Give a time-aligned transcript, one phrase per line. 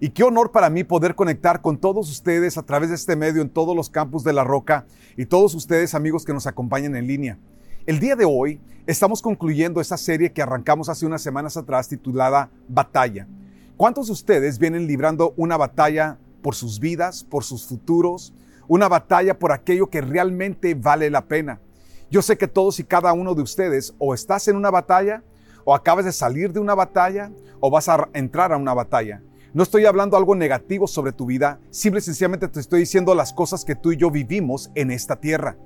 [0.00, 3.42] y qué honor para mí poder conectar con todos ustedes a través de este medio
[3.42, 4.86] en todos los campus de La Roca
[5.16, 7.38] y todos ustedes amigos que nos acompañan en línea.
[7.86, 12.50] El día de hoy estamos concluyendo esta serie que arrancamos hace unas semanas atrás titulada
[12.68, 13.26] Batalla.
[13.76, 18.32] ¿Cuántos de ustedes vienen librando una batalla por sus vidas, por sus futuros,
[18.68, 21.60] una batalla por aquello que realmente vale la pena?
[22.10, 25.24] Yo sé que todos y cada uno de ustedes o estás en una batalla,
[25.64, 27.30] o acabas de salir de una batalla,
[27.60, 29.22] o vas a entrar a una batalla.
[29.54, 33.32] No estoy hablando algo negativo sobre tu vida, simple y sencillamente te estoy diciendo las
[33.32, 35.56] cosas que tú y yo vivimos en esta tierra.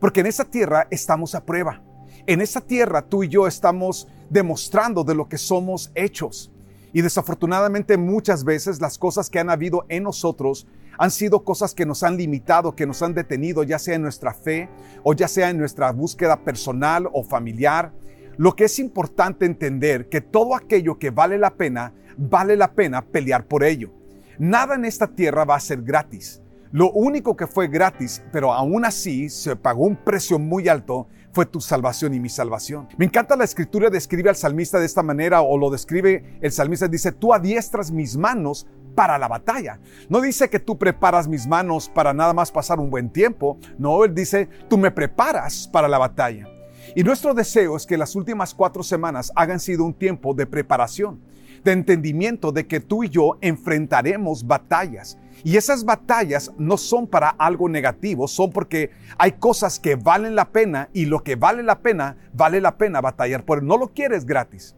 [0.00, 1.82] Porque en esta tierra estamos a prueba.
[2.26, 6.52] En esta tierra tú y yo estamos demostrando de lo que somos hechos.
[6.92, 10.66] Y desafortunadamente muchas veces las cosas que han habido en nosotros
[10.98, 14.34] han sido cosas que nos han limitado, que nos han detenido, ya sea en nuestra
[14.34, 14.68] fe
[15.02, 17.92] o ya sea en nuestra búsqueda personal o familiar.
[18.36, 23.02] Lo que es importante entender que todo aquello que vale la pena vale la pena
[23.02, 23.90] pelear por ello.
[24.38, 26.42] Nada en esta tierra va a ser gratis.
[26.70, 31.44] Lo único que fue gratis, pero aún así se pagó un precio muy alto, fue
[31.44, 32.88] tu salvación y mi salvación.
[32.96, 36.88] Me encanta la escritura describe al salmista de esta manera o lo describe el salmista
[36.88, 39.80] dice, tú adiestras mis manos para la batalla.
[40.08, 43.58] No dice que tú preparas mis manos para nada más pasar un buen tiempo.
[43.78, 46.51] No, él dice, tú me preparas para la batalla.
[46.94, 51.20] Y nuestro deseo es que las últimas cuatro semanas hagan sido un tiempo de preparación
[51.64, 55.18] de entendimiento de que tú y yo enfrentaremos batallas.
[55.44, 60.50] Y esas batallas no son para algo negativo, son porque hay cosas que valen la
[60.50, 63.62] pena y lo que vale la pena, vale la pena batallar por.
[63.62, 64.76] No lo quieres gratis.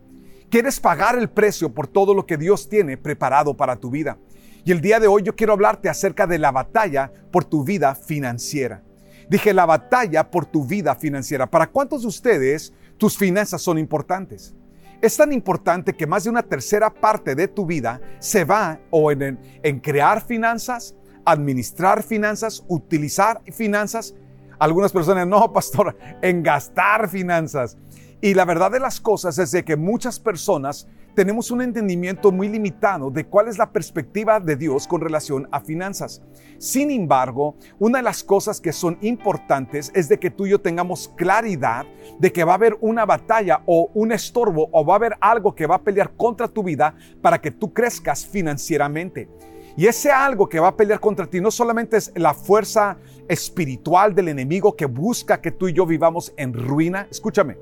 [0.50, 4.18] Quieres pagar el precio por todo lo que Dios tiene preparado para tu vida.
[4.64, 7.94] Y el día de hoy yo quiero hablarte acerca de la batalla por tu vida
[7.94, 8.82] financiera.
[9.28, 11.46] Dije la batalla por tu vida financiera.
[11.46, 14.54] ¿Para cuántos de ustedes tus finanzas son importantes?
[15.00, 19.10] Es tan importante que más de una tercera parte de tu vida se va o
[19.12, 24.14] en, en crear finanzas, administrar finanzas, utilizar finanzas.
[24.58, 27.76] Algunas personas, no, pastor, en gastar finanzas.
[28.20, 32.48] Y la verdad de las cosas es de que muchas personas tenemos un entendimiento muy
[32.48, 36.22] limitado de cuál es la perspectiva de Dios con relación a finanzas.
[36.58, 40.60] Sin embargo, una de las cosas que son importantes es de que tú y yo
[40.60, 41.86] tengamos claridad
[42.18, 45.54] de que va a haber una batalla o un estorbo o va a haber algo
[45.54, 49.28] que va a pelear contra tu vida para que tú crezcas financieramente.
[49.76, 52.98] Y ese algo que va a pelear contra ti no solamente es la fuerza
[53.28, 57.08] espiritual del enemigo que busca que tú y yo vivamos en ruina.
[57.10, 57.56] Escúchame.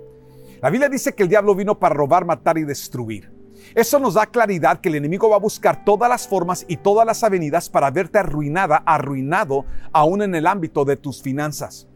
[0.60, 3.41] La Biblia dice que el diablo vino para robar, matar y destruir.
[3.74, 7.06] Eso nos da claridad que el enemigo va a buscar todas las formas y todas
[7.06, 11.88] las avenidas para verte arruinada, arruinado, aún en el ámbito de tus finanzas.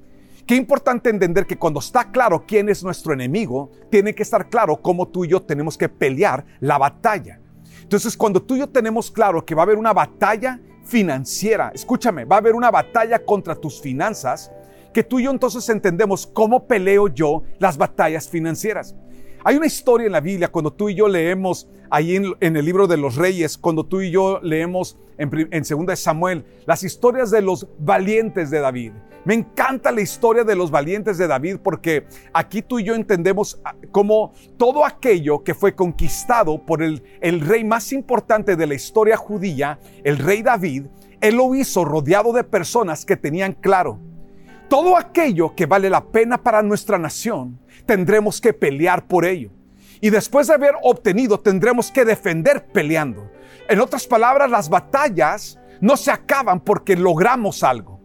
[0.46, 4.80] Qué importante entender que cuando está claro quién es nuestro enemigo, tiene que estar claro
[4.80, 7.40] cómo tú y yo tenemos que pelear la batalla.
[7.82, 12.24] Entonces, cuando tú y yo tenemos claro que va a haber una batalla financiera, escúchame,
[12.24, 14.50] va a haber una batalla contra tus finanzas,
[14.94, 18.94] que tú y yo entonces entendemos cómo peleo yo las batallas financieras.
[19.44, 22.86] Hay una historia en la Biblia cuando tú y yo leemos ahí en, el libro
[22.86, 27.42] de los reyes, cuando tú y yo leemos en, en 2 Samuel, las historias de
[27.42, 28.92] los valientes de David.
[29.24, 33.60] Me encanta la historia de los valientes de David porque aquí tú y yo entendemos
[33.64, 38.74] ah, como todo aquello que fue conquistado por el, el rey más importante de la
[38.74, 40.86] historia judía, el rey David,
[41.20, 43.98] él lo hizo rodeado de personas que tenían claro
[44.68, 49.50] todo aquello que vale la pena para nuestra nación, tendremos que pelear por ello.
[50.00, 53.30] Y después de haber obtenido, tendremos que defender peleando.
[53.68, 58.00] En otras palabras, las batallas no se acaban porque logramos algo.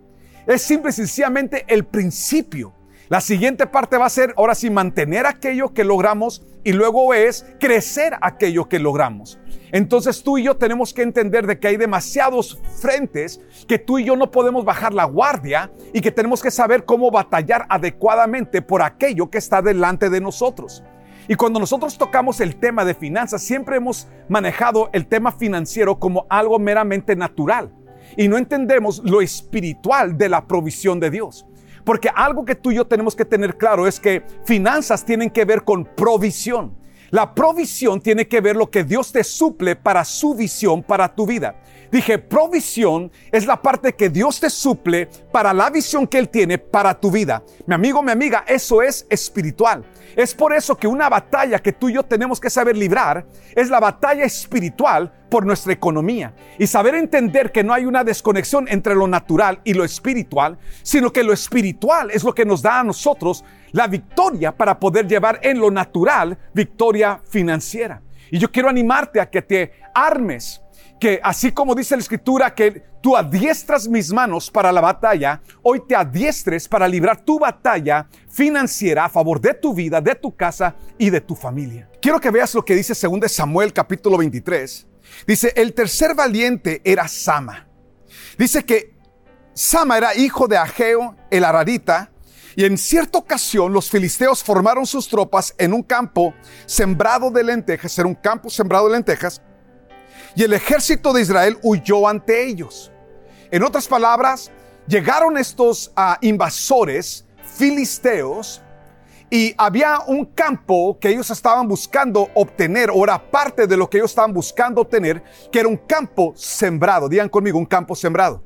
[0.47, 2.73] Es simple y sencillamente el principio
[3.11, 7.45] la siguiente parte va a ser, ahora sí, mantener aquello que logramos y luego es
[7.59, 9.37] crecer aquello que logramos.
[9.71, 14.05] Entonces tú y yo tenemos que entender de que hay demasiados frentes que tú y
[14.05, 18.81] yo no podemos bajar la guardia y que tenemos que saber cómo batallar adecuadamente por
[18.81, 20.83] aquello que está delante de nosotros.
[21.27, 26.25] Y cuando nosotros tocamos el tema de finanzas, siempre hemos manejado el tema financiero como
[26.29, 27.71] algo meramente natural
[28.17, 31.45] y no entendemos lo espiritual de la provisión de Dios.
[31.85, 35.45] Porque algo que tú y yo tenemos que tener claro es que finanzas tienen que
[35.45, 36.75] ver con provisión.
[37.11, 41.25] La provisión tiene que ver lo que Dios te suple para su visión, para tu
[41.25, 41.55] vida.
[41.91, 46.57] Dije, provisión es la parte que Dios te suple para la visión que Él tiene
[46.57, 47.43] para tu vida.
[47.65, 49.83] Mi amigo, mi amiga, eso es espiritual.
[50.15, 53.69] Es por eso que una batalla que tú y yo tenemos que saber librar es
[53.69, 56.35] la batalla espiritual por nuestra economía.
[56.59, 61.11] Y saber entender que no hay una desconexión entre lo natural y lo espiritual, sino
[61.11, 65.39] que lo espiritual es lo que nos da a nosotros la victoria para poder llevar
[65.41, 68.01] en lo natural victoria financiera.
[68.29, 70.61] Y yo quiero animarte a que te armes
[70.99, 75.81] que así como dice la escritura que tú adiestras mis manos para la batalla, hoy
[75.87, 80.75] te adiestres para librar tu batalla financiera a favor de tu vida, de tu casa
[80.99, 81.89] y de tu familia.
[82.01, 84.90] Quiero que veas lo que dice 2 Samuel capítulo 23.
[85.27, 87.67] Dice, el tercer valiente era Sama.
[88.37, 88.93] Dice que
[89.53, 92.11] Sama era hijo de Ageo, el Ararita,
[92.55, 96.33] y en cierta ocasión los filisteos formaron sus tropas en un campo
[96.65, 99.41] sembrado de lentejas, era un campo sembrado de lentejas,
[100.35, 102.91] y el ejército de Israel huyó ante ellos.
[103.51, 104.51] En otras palabras,
[104.87, 107.25] llegaron estos ah, invasores
[107.57, 108.61] filisteos
[109.33, 113.97] y había un campo que ellos estaban buscando obtener, o era parte de lo que
[113.97, 117.07] ellos estaban buscando obtener, que era un campo sembrado.
[117.07, 118.43] Digan conmigo, un campo sembrado.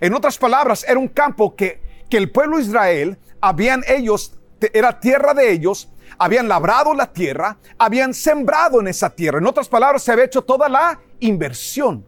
[0.00, 4.38] En otras palabras, era un campo que, que el pueblo de Israel, habían ellos,
[4.72, 9.38] era tierra de ellos, habían labrado la tierra, habían sembrado en esa tierra.
[9.38, 12.06] En otras palabras, se había hecho toda la inversión.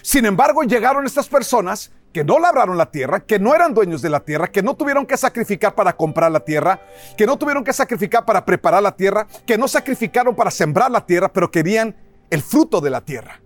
[0.00, 4.10] Sin embargo, llegaron estas personas que no labraron la tierra, que no eran dueños de
[4.10, 6.80] la tierra, que no tuvieron que sacrificar para comprar la tierra,
[7.16, 11.04] que no tuvieron que sacrificar para preparar la tierra, que no sacrificaron para sembrar la
[11.04, 11.96] tierra, pero querían
[12.30, 13.40] el fruto de la tierra.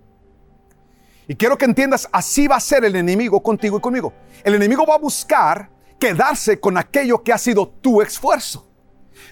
[1.29, 4.13] Y quiero que entiendas, así va a ser el enemigo contigo y conmigo.
[4.45, 8.69] El enemigo va a buscar quedarse con aquello que ha sido tu esfuerzo.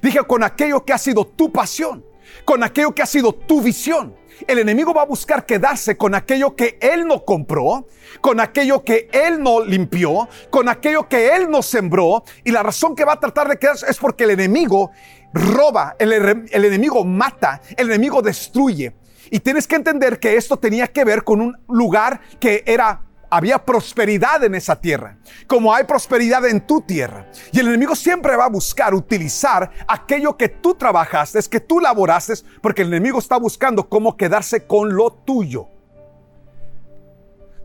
[0.02, 2.04] Dije, con aquello que ha sido tu pasión,
[2.44, 4.16] con aquello que ha sido tu visión.
[4.46, 7.86] El enemigo va a buscar quedarse con aquello que él no compró,
[8.20, 12.24] con aquello que él no limpió, con aquello que él no sembró.
[12.44, 14.90] Y la razón que va a tratar de quedarse es porque el enemigo
[15.32, 18.94] roba, el, el enemigo mata, el enemigo destruye.
[19.30, 23.03] Y tienes que entender que esto tenía que ver con un lugar que era
[23.36, 27.28] había prosperidad en esa tierra, como hay prosperidad en tu tierra.
[27.52, 32.34] Y el enemigo siempre va a buscar utilizar aquello que tú trabajaste, que tú laboraste,
[32.62, 35.68] porque el enemigo está buscando cómo quedarse con lo tuyo.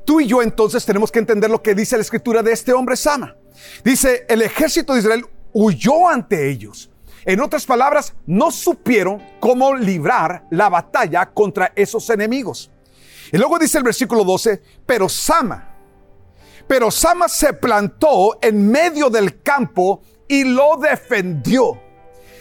[0.05, 2.95] Tú y yo entonces tenemos que entender lo que dice la escritura de este hombre
[2.95, 3.35] Sama.
[3.83, 6.89] Dice, el ejército de Israel huyó ante ellos.
[7.25, 12.71] En otras palabras, no supieron cómo librar la batalla contra esos enemigos.
[13.31, 15.75] Y luego dice el versículo 12, pero Sama,
[16.67, 21.81] pero Sama se plantó en medio del campo y lo defendió.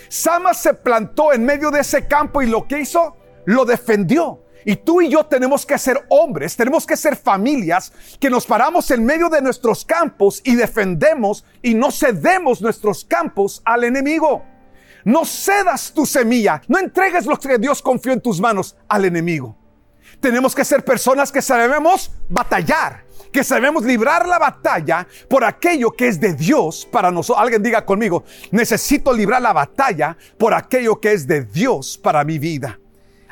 [0.08, 4.44] Sama se plantó en medio de ese campo y lo que hizo, lo defendió.
[4.64, 8.90] Y tú y yo tenemos que ser hombres, tenemos que ser familias que nos paramos
[8.90, 14.44] en medio de nuestros campos y defendemos y no cedemos nuestros campos al enemigo.
[15.04, 19.56] No cedas tu semilla, no entregues lo que Dios confió en tus manos al enemigo.
[20.20, 26.08] Tenemos que ser personas que sabemos batallar, que sabemos librar la batalla por aquello que
[26.08, 27.42] es de Dios para nosotros.
[27.42, 32.38] Alguien diga conmigo, necesito librar la batalla por aquello que es de Dios para mi
[32.38, 32.80] vida.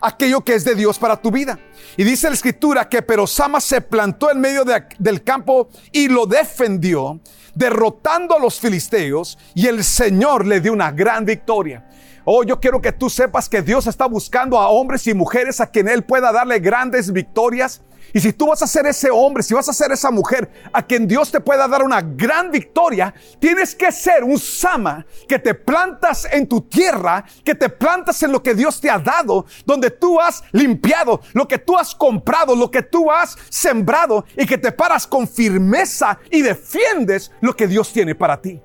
[0.01, 1.59] Aquello que es de Dios para tu vida.
[1.97, 6.27] Y dice la escritura que pero Sama se plantó en medio del campo y lo
[6.27, 7.19] defendió,
[7.55, 11.86] derrotando a los filisteos y el Señor le dio una gran victoria.
[12.29, 15.71] Oh, yo quiero que tú sepas que Dios está buscando a hombres y mujeres a
[15.71, 17.83] quien Él pueda darle grandes victorias.
[18.13, 20.85] Y si tú vas a ser ese hombre, si vas a ser esa mujer a
[20.85, 25.55] quien Dios te pueda dar una gran victoria, tienes que ser un sama que te
[25.55, 29.91] plantas en tu tierra, que te plantas en lo que Dios te ha dado, donde
[29.91, 34.59] tú has limpiado, lo que tú has comprado, lo que tú has sembrado y que
[34.59, 38.61] te paras con firmeza y defiendes lo que Dios tiene para ti.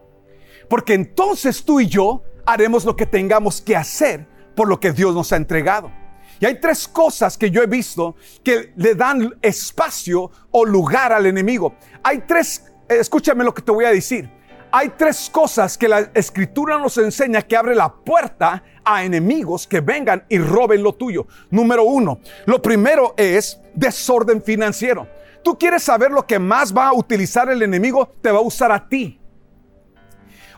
[0.68, 5.14] Porque entonces tú y yo haremos lo que tengamos que hacer por lo que Dios
[5.14, 5.92] nos ha entregado.
[6.40, 11.28] Y hay tres cosas que yo he visto que le dan espacio o lugar al
[11.28, 11.76] enemigo.
[12.02, 14.28] Hay tres, eh, escúchame lo que te voy a decir.
[14.72, 19.82] Hay tres cosas que la escritura nos enseña que abre la puerta a enemigos que
[19.82, 21.28] vengan y roben lo tuyo.
[21.52, 25.08] Número uno, lo primero es desorden financiero.
[25.44, 28.72] Tú quieres saber lo que más va a utilizar el enemigo, te va a usar
[28.72, 29.21] a ti.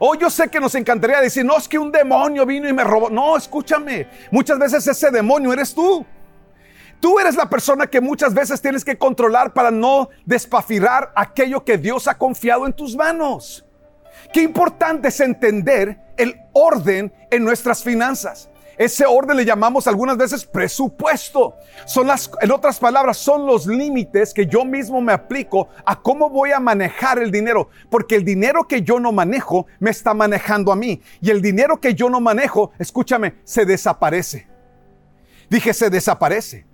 [0.05, 2.83] Oh, yo sé que nos encantaría decir, no, es que un demonio vino y me
[2.83, 3.09] robó.
[3.09, 6.05] No, escúchame, muchas veces ese demonio eres tú.
[6.99, 11.77] Tú eres la persona que muchas veces tienes que controlar para no despafirar aquello que
[11.77, 13.65] Dios ha confiado en tus manos.
[14.33, 18.49] Qué importante es entender el orden en nuestras finanzas.
[18.77, 21.55] Ese orden le llamamos algunas veces presupuesto.
[21.85, 26.29] Son las, en otras palabras, son los límites que yo mismo me aplico a cómo
[26.29, 27.69] voy a manejar el dinero.
[27.89, 31.01] Porque el dinero que yo no manejo me está manejando a mí.
[31.21, 34.47] Y el dinero que yo no manejo, escúchame, se desaparece.
[35.49, 36.65] Dije, se desaparece.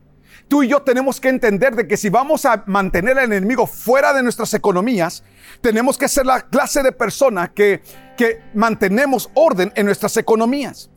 [0.47, 4.13] Tú y yo tenemos que entender de que si vamos a mantener al enemigo fuera
[4.13, 5.23] de nuestras economías,
[5.61, 7.83] tenemos que ser la clase de persona que,
[8.17, 10.89] que mantenemos orden en nuestras economías.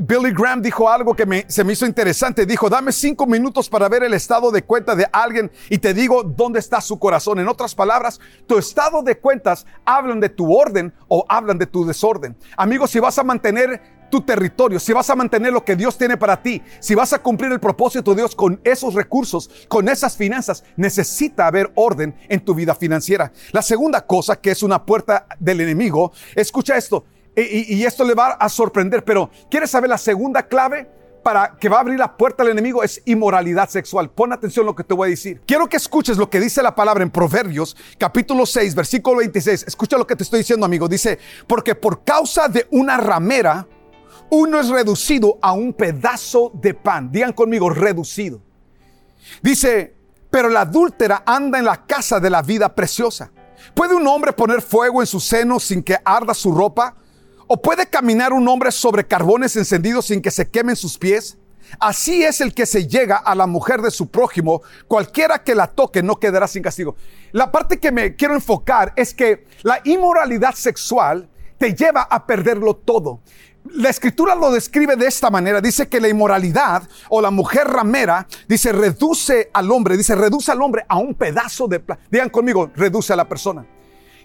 [0.00, 2.46] Billy Graham dijo algo que me, se me hizo interesante.
[2.46, 6.22] Dijo, dame cinco minutos para ver el estado de cuenta de alguien y te digo
[6.22, 7.38] dónde está su corazón.
[7.38, 11.84] En otras palabras, tu estado de cuentas hablan de tu orden o hablan de tu
[11.84, 12.36] desorden.
[12.56, 16.16] Amigos, si vas a mantener tu territorio, si vas a mantener lo que Dios tiene
[16.16, 20.16] para ti, si vas a cumplir el propósito de Dios con esos recursos, con esas
[20.16, 23.32] finanzas, necesita haber orden en tu vida financiera.
[23.50, 28.32] La segunda cosa que es una puerta del enemigo, escucha esto, y, esto le va
[28.32, 30.88] a sorprender, pero ¿quieres saber la segunda clave?
[31.24, 34.10] para que va a abrir la puerta al enemigo es inmoralidad sexual.
[34.10, 35.40] Pon atención a lo que te voy a decir.
[35.46, 39.64] Quiero que escuches lo que dice la palabra en Proverbios, capítulo 6, versículo 26.
[39.66, 40.86] Escucha lo que te estoy diciendo, amigo.
[40.86, 43.66] Dice, porque por causa de una ramera,
[44.30, 47.10] uno es reducido a un pedazo de pan.
[47.10, 48.42] Digan conmigo, reducido.
[49.42, 49.94] Dice,
[50.30, 53.32] pero la adúltera anda en la casa de la vida preciosa.
[53.74, 56.96] ¿Puede un hombre poner fuego en su seno sin que arda su ropa?
[57.54, 61.38] ¿O puede caminar un hombre sobre carbones encendidos sin que se quemen sus pies?
[61.78, 65.68] Así es el que se llega a la mujer de su prójimo, cualquiera que la
[65.68, 66.96] toque no quedará sin castigo.
[67.30, 72.74] La parte que me quiero enfocar es que la inmoralidad sexual te lleva a perderlo
[72.74, 73.20] todo.
[73.70, 75.60] La escritura lo describe de esta manera.
[75.60, 80.60] Dice que la inmoralidad o la mujer ramera, dice, reduce al hombre, dice, reduce al
[80.60, 81.80] hombre a un pedazo de...
[82.10, 83.64] Digan conmigo, reduce a la persona.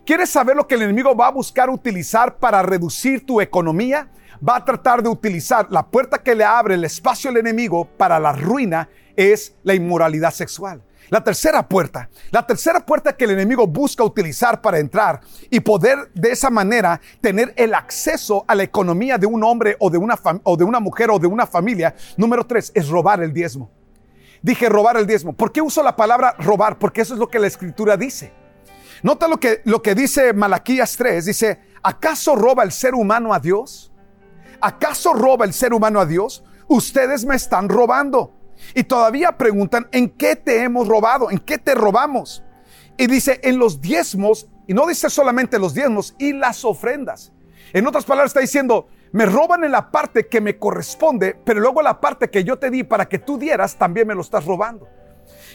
[0.09, 4.09] ¿Quieres saber lo que el enemigo va a buscar utilizar para reducir tu economía?
[4.41, 8.19] Va a tratar de utilizar la puerta que le abre el espacio al enemigo para
[8.19, 10.81] la ruina es la inmoralidad sexual.
[11.09, 16.11] La tercera puerta, la tercera puerta que el enemigo busca utilizar para entrar y poder
[16.15, 20.17] de esa manera tener el acceso a la economía de un hombre o de una,
[20.41, 23.69] o de una mujer o de una familia, número tres, es robar el diezmo.
[24.41, 25.33] Dije robar el diezmo.
[25.33, 26.79] ¿Por qué uso la palabra robar?
[26.79, 28.38] Porque eso es lo que la escritura dice.
[29.03, 31.25] Nota lo que, lo que dice Malaquías 3.
[31.25, 33.91] Dice, ¿acaso roba el ser humano a Dios?
[34.61, 36.43] ¿Acaso roba el ser humano a Dios?
[36.67, 38.33] Ustedes me están robando.
[38.75, 41.31] Y todavía preguntan, ¿en qué te hemos robado?
[41.31, 42.43] ¿En qué te robamos?
[42.97, 47.31] Y dice, en los diezmos, y no dice solamente los diezmos, y las ofrendas.
[47.71, 51.81] En otras palabras está diciendo, me roban en la parte que me corresponde, pero luego
[51.81, 54.87] la parte que yo te di para que tú dieras, también me lo estás robando.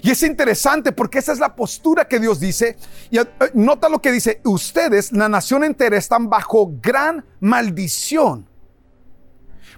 [0.04, 2.76] Y es interesante porque esa es la postura que Dios dice.
[3.10, 8.46] Y eh, nota lo que dice, ustedes, la nación entera, están bajo gran maldición.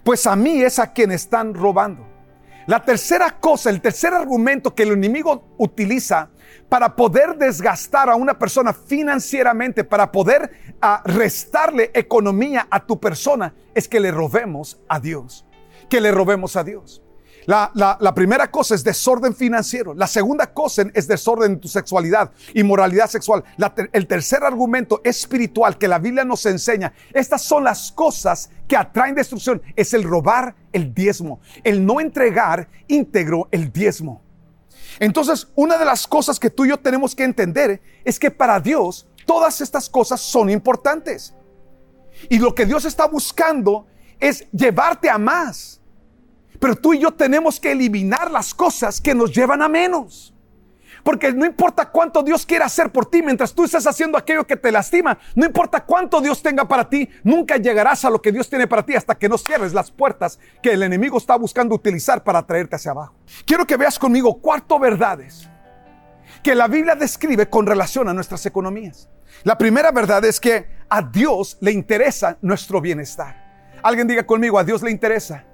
[0.02, 2.08] Pues a mí es a quien están robando.
[2.66, 6.30] La tercera cosa, el tercer argumento que el enemigo utiliza
[6.68, 10.50] para poder desgastar a una persona financieramente, para poder
[10.82, 15.46] ah, restarle economía a tu persona, es que le robemos a Dios.
[15.88, 17.05] Que le robemos a Dios.
[17.46, 19.94] La, primera cosa es desorden financiero.
[19.94, 23.44] La segunda cosa es desorden en tu sexualidad, inmoralidad sexual.
[23.92, 26.92] el tercer argumento espiritual que la Biblia nos enseña.
[27.12, 29.62] Estas son las cosas que atraen destrucción.
[29.76, 31.40] Es el robar el diezmo.
[31.62, 34.22] El no entregar íntegro el diezmo.
[34.98, 38.58] Entonces, una de las cosas que tú y yo tenemos que entender es que para
[38.58, 41.34] Dios todas estas cosas son importantes.
[42.28, 43.86] Y lo que Dios está buscando
[44.18, 45.80] es llevarte a más.
[46.58, 50.32] Pero tú y yo tenemos que eliminar las cosas que nos llevan a menos.
[51.06, 54.56] Porque no importa cuánto Dios quiera hacer por ti mientras tú estés haciendo aquello que
[54.56, 58.50] te lastima, no importa cuánto Dios tenga para ti, nunca llegarás a lo que Dios
[58.50, 62.24] tiene para ti hasta que no cierres las puertas que el enemigo está buscando utilizar
[62.24, 63.14] para traerte hacia abajo.
[63.44, 65.48] Quiero que veas conmigo cuatro verdades
[66.42, 69.08] que la Biblia describe con relación a nuestras economías.
[69.44, 73.78] La primera verdad es que a Dios le interesa nuestro bienestar.
[73.80, 75.44] Alguien diga conmigo, a Dios le interesa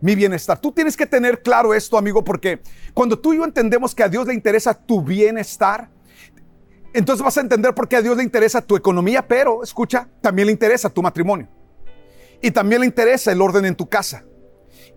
[0.00, 0.60] mi bienestar.
[0.60, 2.60] Tú tienes que tener claro esto, amigo, porque
[2.94, 5.90] cuando tú y yo entendemos que a Dios le interesa tu bienestar,
[6.92, 10.46] entonces vas a entender por qué a Dios le interesa tu economía, pero escucha, también
[10.46, 11.48] le interesa tu matrimonio.
[12.40, 14.24] Y también le interesa el orden en tu casa.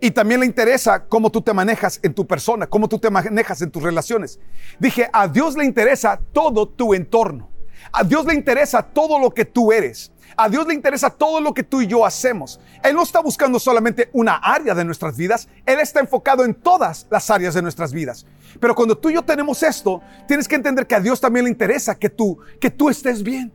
[0.00, 3.62] Y también le interesa cómo tú te manejas en tu persona, cómo tú te manejas
[3.62, 4.40] en tus relaciones.
[4.80, 7.51] Dije, a Dios le interesa todo tu entorno.
[7.90, 10.12] A Dios le interesa todo lo que tú eres.
[10.36, 12.60] A Dios le interesa todo lo que tú y yo hacemos.
[12.82, 17.06] Él no está buscando solamente una área de nuestras vidas, Él está enfocado en todas
[17.10, 18.26] las áreas de nuestras vidas.
[18.60, 21.50] Pero cuando tú y yo tenemos esto, tienes que entender que a Dios también le
[21.50, 23.52] interesa que tú, que tú estés bien,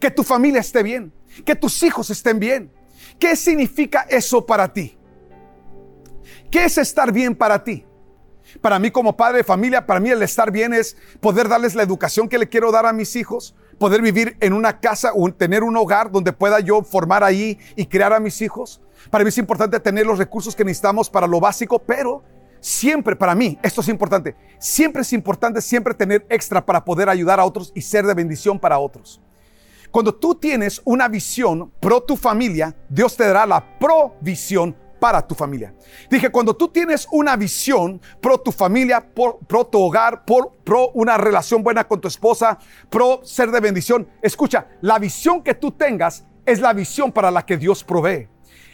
[0.00, 1.12] que tu familia esté bien,
[1.44, 2.72] que tus hijos estén bien.
[3.18, 4.96] ¿Qué significa eso para ti?
[6.50, 7.86] ¿Qué es estar bien para ti?
[8.60, 11.82] Para mí como padre de familia, para mí el estar bien es poder darles la
[11.82, 15.62] educación que le quiero dar a mis hijos, poder vivir en una casa o tener
[15.62, 18.80] un hogar donde pueda yo formar ahí y crear a mis hijos.
[19.10, 22.22] Para mí es importante tener los recursos que necesitamos para lo básico, pero
[22.60, 27.40] siempre para mí, esto es importante, siempre es importante siempre tener extra para poder ayudar
[27.40, 29.20] a otros y ser de bendición para otros.
[29.90, 35.34] Cuando tú tienes una visión pro tu familia, Dios te dará la provisión para tu
[35.34, 35.74] familia.
[36.08, 41.64] Dije, cuando tú tienes una visión pro tu familia, pro, tu hogar, pro una relación
[41.64, 42.56] buena con tu esposa,
[42.88, 47.44] pro ser de bendición, escucha, la visión que tú tengas es la visión para la
[47.44, 48.28] que Dios provee.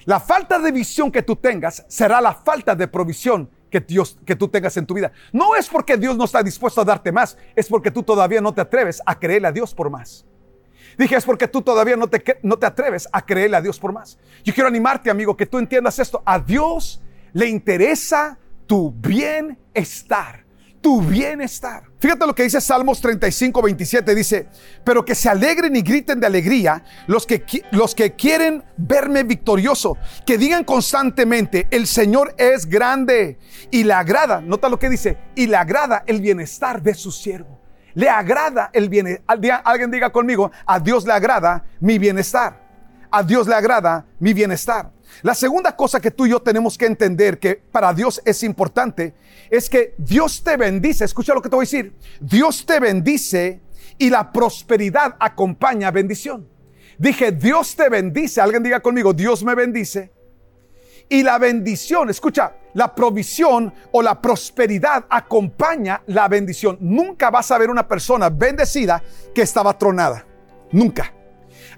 [0.04, 4.36] La falta de visión que tú tengas será la falta de provisión que Dios que
[4.36, 5.10] tú tengas en tu vida.
[5.32, 8.52] No es porque Dios no está dispuesto a darte más, es porque tú todavía no
[8.52, 10.26] te atreves a creerle a Dios por más.
[10.98, 13.92] Dije, es porque tú todavía no te, no te atreves a creerle a Dios por
[13.92, 14.18] más.
[14.44, 16.20] Yo quiero animarte, amigo, que tú entiendas esto.
[16.26, 17.00] A Dios
[17.32, 18.36] le interesa
[18.66, 20.44] tu bienestar.
[20.80, 21.84] Tu bienestar.
[22.00, 24.14] Fíjate lo que dice Salmos 35, 27.
[24.14, 24.48] Dice,
[24.84, 29.96] pero que se alegren y griten de alegría los que, los que quieren verme victorioso.
[30.26, 33.38] Que digan constantemente, el Señor es grande
[33.70, 34.40] y le agrada.
[34.40, 37.57] Nota lo que dice, y le agrada el bienestar de su siervo
[37.98, 39.24] le agrada el bienestar.
[39.64, 42.56] Alguien diga conmigo, a Dios le agrada mi bienestar.
[43.10, 44.92] A Dios le agrada mi bienestar.
[45.22, 49.14] La segunda cosa que tú y yo tenemos que entender que para Dios es importante
[49.50, 51.04] es que Dios te bendice.
[51.04, 51.92] Escucha lo que te voy a decir.
[52.20, 53.62] Dios te bendice
[53.98, 56.48] y la prosperidad acompaña bendición.
[56.98, 58.40] Dije, Dios te bendice.
[58.40, 60.12] Alguien diga conmigo, Dios me bendice
[61.08, 66.76] y la bendición, escucha, la provisión o la prosperidad acompaña la bendición.
[66.80, 69.02] Nunca vas a ver una persona bendecida
[69.34, 70.24] que estaba tronada.
[70.70, 71.12] Nunca.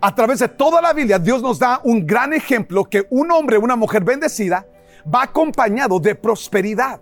[0.00, 3.58] A través de toda la Biblia, Dios nos da un gran ejemplo que un hombre,
[3.58, 4.66] una mujer bendecida,
[5.12, 7.00] va acompañado de prosperidad.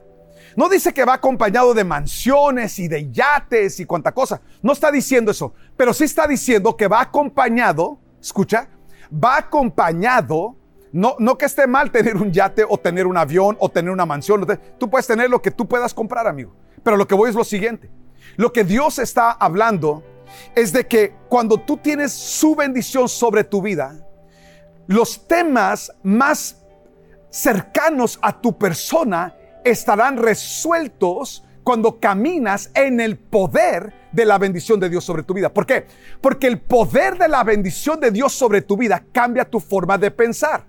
[0.56, 4.40] No dice que va acompañado de mansiones y de yates y cuanta cosa.
[4.60, 5.54] No está diciendo eso.
[5.76, 8.68] Pero sí está diciendo que va acompañado, escucha,
[9.12, 10.56] va acompañado
[10.92, 14.06] no, no que esté mal tener un yate o tener un avión o tener una
[14.06, 14.46] mansión.
[14.78, 16.54] Tú puedes tener lo que tú puedas comprar, amigo.
[16.82, 17.90] Pero lo que voy es lo siguiente.
[18.36, 20.02] Lo que Dios está hablando
[20.54, 23.96] es de que cuando tú tienes su bendición sobre tu vida,
[24.86, 26.62] los temas más
[27.30, 34.88] cercanos a tu persona estarán resueltos cuando caminas en el poder de la bendición de
[34.88, 35.52] Dios sobre tu vida.
[35.52, 35.86] ¿Por qué?
[36.22, 40.10] Porque el poder de la bendición de Dios sobre tu vida cambia tu forma de
[40.10, 40.64] pensar.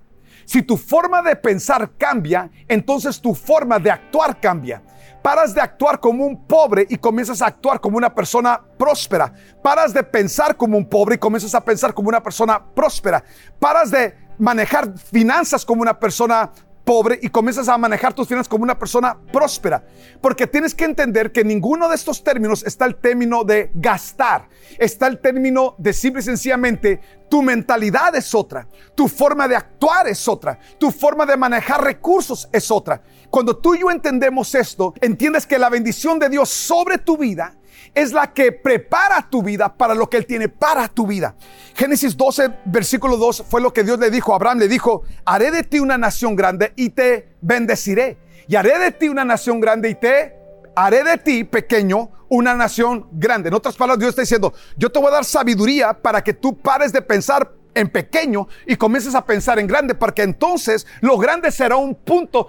[0.50, 4.82] Si tu forma de pensar cambia, entonces tu forma de actuar cambia.
[5.22, 9.32] Paras de actuar como un pobre y comienzas a actuar como una persona próspera.
[9.62, 13.24] Paras de pensar como un pobre y comienzas a pensar como una persona próspera.
[13.60, 16.50] Paras de manejar finanzas como una persona
[16.90, 19.84] pobre y comienzas a manejar tus finanzas como una persona próspera.
[20.20, 24.50] Porque tienes que entender que ninguno de estos términos está el término de gastar.
[24.80, 27.00] Está el término de simple y sencillamente
[27.30, 32.50] tu mentalidad es otra, tu forma de actuar es otra, tu forma de manejar recursos
[32.52, 33.04] es otra.
[33.30, 37.56] Cuando tú y yo entendemos esto, entiendes que la bendición de Dios sobre tu vida
[37.94, 41.36] es la que prepara tu vida para lo que Él tiene para tu vida.
[41.76, 44.60] Génesis 12, versículo 2 fue lo que Dios le dijo a Abraham.
[44.60, 48.18] Le dijo, haré de ti una nación grande y te bendeciré.
[48.48, 50.36] Y haré de ti una nación grande y te
[50.76, 53.50] haré de ti pequeño una nación grande.
[53.50, 56.58] En otras palabras, Dios está diciendo, yo te voy a dar sabiduría para que tú
[56.58, 61.52] pares de pensar en pequeño y comiences a pensar en grande, porque entonces lo grande
[61.52, 62.48] será un punto,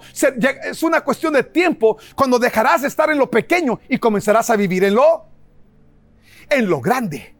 [0.63, 4.55] es una cuestión de tiempo cuando dejarás de estar en lo pequeño y comenzarás a
[4.55, 5.25] vivir en lo
[6.49, 7.35] en lo grande.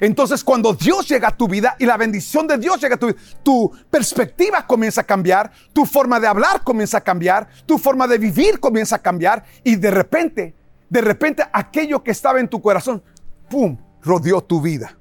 [0.00, 3.06] Entonces cuando Dios llega a tu vida y la bendición de Dios llega a tu
[3.06, 8.06] vida, tu perspectiva comienza a cambiar, tu forma de hablar comienza a cambiar, tu forma
[8.06, 10.54] de vivir comienza a cambiar y de repente,
[10.88, 13.02] de repente aquello que estaba en tu corazón,
[13.50, 14.96] ¡pum!, rodeó tu vida.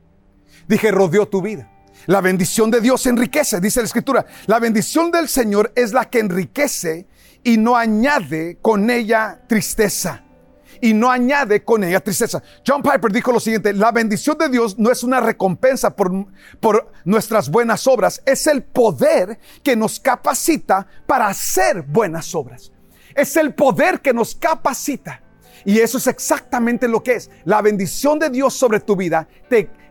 [0.68, 1.72] Dije, rodeó tu vida.
[2.06, 4.26] La bendición de Dios enriquece, dice la escritura.
[4.46, 7.08] La bendición del Señor es la que enriquece
[7.44, 10.24] y no añade con ella tristeza
[10.82, 12.42] y no añade con ella tristeza.
[12.66, 16.12] John Piper dijo lo siguiente, la bendición de Dios no es una recompensa por,
[16.60, 22.72] por nuestras buenas obras, es el poder que nos capacita para hacer buenas obras.
[23.16, 25.24] Es el poder que nos capacita.
[25.66, 27.32] Y eso es exactamente lo que es.
[27.44, 29.28] La bendición de Dios sobre tu vida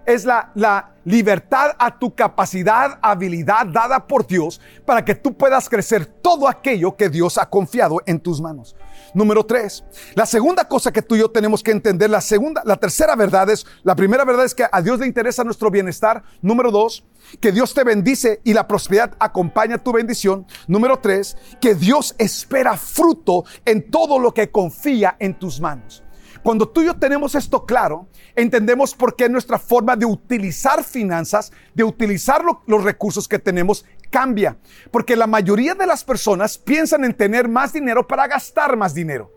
[0.07, 5.69] es la, la libertad a tu capacidad, habilidad dada por Dios para que tú puedas
[5.69, 8.77] crecer todo aquello que Dios ha confiado en tus manos.
[9.15, 12.77] Número tres, la segunda cosa que tú y yo tenemos que entender, la segunda, la
[12.77, 16.25] tercera verdad es, la primera verdad es que a Dios le interesa nuestro bienestar.
[16.43, 17.05] Número dos,
[17.41, 20.45] que Dios te bendice y la prosperidad acompaña tu bendición.
[20.67, 26.03] Número tres, que Dios espera fruto en todo lo que confía en tus manos.
[26.47, 28.07] Cuando tú y yo tenemos esto claro,
[28.37, 34.57] entendemos por qué nuestra forma de utilizar finanzas, de utilizar los recursos que tenemos, cambia.
[34.93, 39.33] Porque la mayoría de las personas piensan en tener más dinero para gastar más dinero.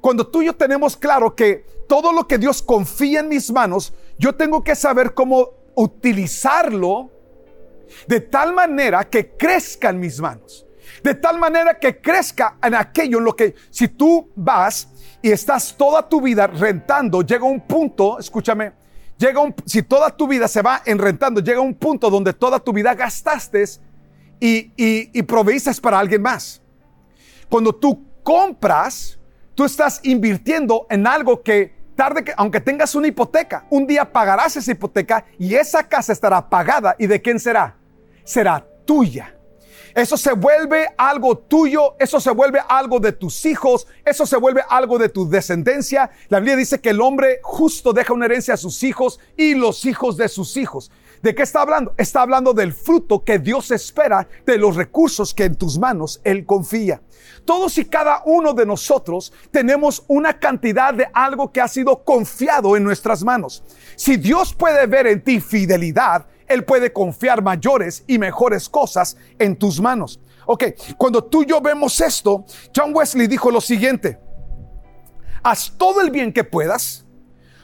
[0.00, 3.92] Cuando tú y yo tenemos claro que todo lo que Dios confía en mis manos,
[4.18, 7.10] yo tengo que saber cómo utilizarlo
[8.06, 10.64] de tal manera que crezca en mis manos.
[11.02, 14.88] De tal manera que crezca en aquello en lo que si tú vas
[15.22, 18.72] y estás toda tu vida rentando, llega un punto, escúchame,
[19.18, 22.60] llega un, si toda tu vida se va en rentando, llega un punto donde toda
[22.60, 23.64] tu vida gastaste
[24.40, 26.62] y, y, y para alguien más.
[27.48, 29.18] Cuando tú compras,
[29.54, 34.56] tú estás invirtiendo en algo que tarde que, aunque tengas una hipoteca, un día pagarás
[34.56, 36.94] esa hipoteca y esa casa estará pagada.
[36.98, 37.74] ¿Y de quién será?
[38.22, 39.37] Será tuya.
[39.98, 44.62] Eso se vuelve algo tuyo, eso se vuelve algo de tus hijos, eso se vuelve
[44.68, 46.08] algo de tu descendencia.
[46.28, 49.84] La Biblia dice que el hombre justo deja una herencia a sus hijos y los
[49.86, 50.92] hijos de sus hijos.
[51.20, 51.94] ¿De qué está hablando?
[51.96, 56.46] Está hablando del fruto que Dios espera de los recursos que en tus manos Él
[56.46, 57.02] confía.
[57.44, 62.76] Todos y cada uno de nosotros tenemos una cantidad de algo que ha sido confiado
[62.76, 63.64] en nuestras manos.
[63.96, 69.56] Si Dios puede ver en ti fidelidad, él puede confiar mayores y mejores cosas en
[69.56, 70.20] tus manos.
[70.46, 70.64] Ok,
[70.96, 74.18] cuando tú y yo vemos esto, John Wesley dijo lo siguiente,
[75.42, 77.04] haz todo el bien que puedas,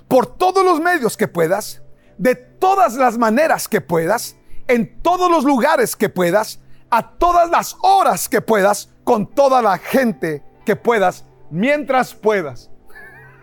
[0.06, 1.82] por todos los medios que puedas,
[2.18, 4.36] de todas las maneras que puedas,
[4.68, 9.78] en todos los lugares que puedas, a todas las horas que puedas, con toda la
[9.78, 12.70] gente que puedas, mientras puedas.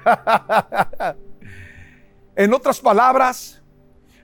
[2.36, 3.61] en otras palabras,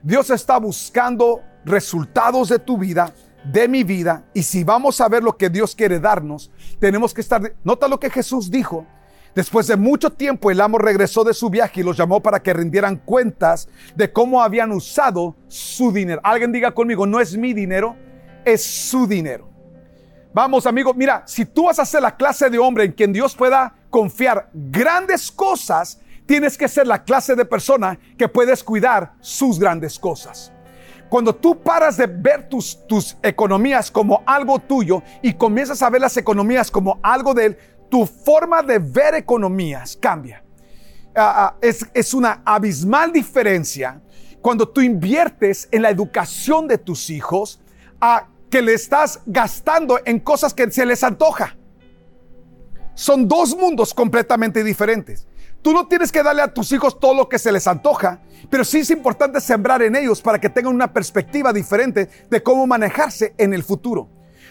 [0.02, 3.12] Dios está buscando resultados de tu vida,
[3.44, 7.20] de mi vida, y si vamos a ver lo que Dios quiere darnos, tenemos que
[7.20, 7.54] estar...
[7.64, 8.86] Nota lo que Jesús dijo.
[9.34, 12.52] Después de mucho tiempo, el amo regresó de su viaje y los llamó para que
[12.52, 16.20] rindieran cuentas de cómo habían usado su dinero.
[16.24, 17.96] Alguien diga conmigo, no es mi dinero,
[18.44, 19.48] es su dinero.
[20.34, 23.34] Vamos, amigo, mira, si tú vas a ser la clase de hombre en quien Dios
[23.34, 29.58] pueda confiar grandes cosas, tienes que ser la clase de persona que puedes cuidar sus
[29.58, 30.52] grandes cosas.
[31.08, 36.02] Cuando tú paras de ver tus, tus economías como algo tuyo y comienzas a ver
[36.02, 40.44] las economías como algo de él, tu forma de ver economías cambia.
[41.16, 44.02] Ah, ah, es, es una abismal diferencia
[44.42, 47.58] cuando tú inviertes en la educación de tus hijos
[48.02, 51.56] a que le estás gastando en cosas que se les antoja.
[52.94, 55.26] Son dos mundos completamente diferentes.
[55.62, 58.64] Tú no tienes que darle a tus hijos todo lo que se les antoja, pero
[58.64, 63.34] sí es importante sembrar en ellos para que tengan una perspectiva diferente de cómo manejarse
[63.38, 64.08] en el futuro.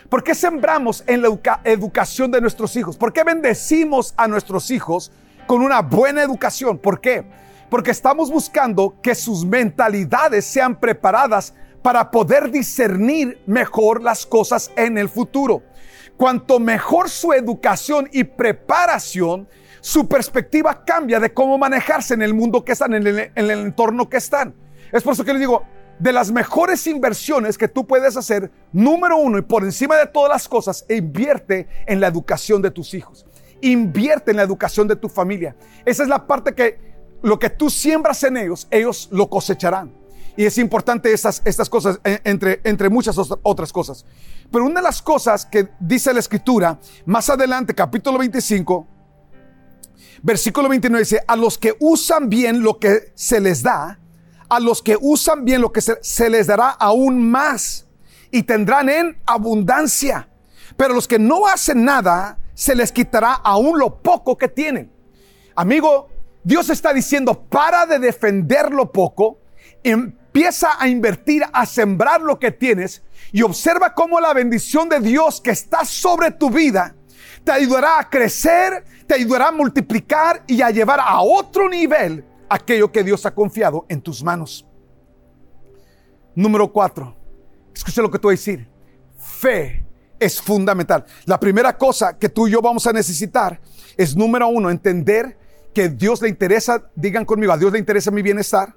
[0.09, 1.29] ¿Por qué sembramos en la
[1.63, 2.97] educación de nuestros hijos?
[2.97, 5.11] ¿Por qué bendecimos a nuestros hijos
[5.47, 6.77] con una buena educación?
[6.77, 7.25] ¿Por qué?
[7.69, 14.97] Porque estamos buscando que sus mentalidades sean preparadas para poder discernir mejor las cosas en
[14.97, 15.63] el futuro.
[16.17, 19.47] Cuanto mejor su educación y preparación,
[19.81, 24.17] su perspectiva cambia de cómo manejarse en el mundo que están, en el, entorno que
[24.17, 24.53] están.
[24.91, 25.63] Es por eso que les digo,
[25.99, 30.29] de las mejores inversiones que tú puedes hacer, número uno y por encima de todas
[30.29, 33.25] las cosas, invierte en la educación de tus hijos.
[33.61, 35.55] Invierte en la educación de tu familia.
[35.85, 36.79] Esa es la parte que
[37.21, 39.91] lo que tú siembras en ellos, ellos lo cosecharán.
[40.35, 44.05] Y es importante estas, estas cosas, eh, entre, entre muchas otras cosas.
[44.51, 48.87] Pero una de las cosas que dice la escritura, más adelante, capítulo 25,
[50.23, 53.99] Versículo 29 dice, a los que usan bien lo que se les da,
[54.49, 57.85] a los que usan bien lo que se, les dará aún más
[58.31, 60.29] y tendrán en abundancia.
[60.75, 64.91] Pero los que no hacen nada, se les quitará aún lo poco que tienen.
[65.55, 66.09] Amigo,
[66.43, 69.39] Dios está diciendo, para de defender lo poco,
[69.83, 75.41] empieza a invertir, a sembrar lo que tienes y observa cómo la bendición de Dios
[75.41, 76.96] que está sobre tu vida
[77.47, 82.91] te ayudará a crecer, te ayudará a multiplicar y a llevar a otro nivel aquello
[82.91, 84.67] que Dios ha confiado en tus manos.
[86.35, 87.15] Número cuatro,
[87.73, 88.67] escucha lo que te voy a decir.
[89.17, 89.85] Fe
[90.19, 91.05] es fundamental.
[91.23, 93.61] La primera cosa que tú y yo vamos a necesitar
[93.95, 95.37] es, número uno, entender
[95.73, 98.75] que Dios le interesa, digan conmigo, a Dios le interesa mi bienestar.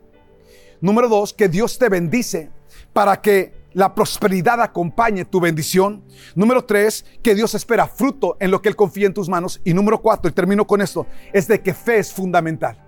[0.80, 2.50] Número dos, que Dios te bendice
[2.92, 6.04] para que la prosperidad acompañe tu bendición.
[6.34, 9.60] Número tres, que Dios espera fruto en lo que Él confía en tus manos.
[9.64, 12.84] Y número cuatro, y termino con esto, es de que fe es fundamental.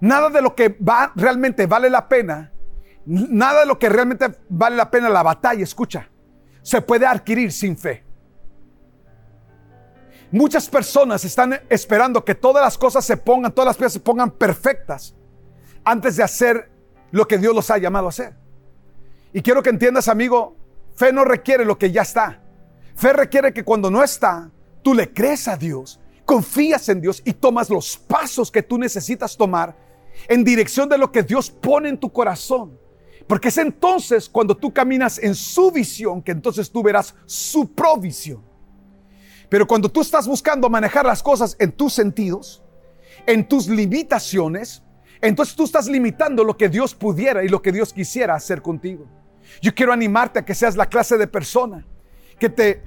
[0.00, 2.52] Nada de lo que va, realmente vale la pena,
[3.06, 6.10] nada de lo que realmente vale la pena la batalla, escucha,
[6.62, 8.04] se puede adquirir sin fe.
[10.30, 14.30] Muchas personas están esperando que todas las cosas se pongan, todas las piezas se pongan
[14.32, 15.14] perfectas
[15.84, 16.70] antes de hacer
[17.12, 18.43] lo que Dios los ha llamado a hacer.
[19.34, 20.56] Y quiero que entiendas, amigo,
[20.94, 22.40] fe no requiere lo que ya está.
[22.94, 24.48] Fe requiere que cuando no está,
[24.80, 29.36] tú le crees a Dios, confías en Dios y tomas los pasos que tú necesitas
[29.36, 29.76] tomar
[30.28, 32.78] en dirección de lo que Dios pone en tu corazón.
[33.26, 38.40] Porque es entonces cuando tú caminas en su visión que entonces tú verás su provisión.
[39.48, 42.62] Pero cuando tú estás buscando manejar las cosas en tus sentidos,
[43.26, 44.84] en tus limitaciones,
[45.20, 49.08] entonces tú estás limitando lo que Dios pudiera y lo que Dios quisiera hacer contigo.
[49.60, 51.86] Yo quiero animarte a que seas la clase de persona
[52.38, 52.82] que te,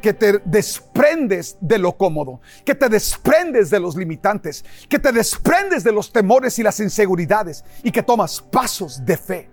[0.00, 5.84] que te desprendes de lo cómodo, que te desprendes de los limitantes, que te desprendes
[5.84, 9.50] de los temores y las inseguridades y que tomas pasos de fe.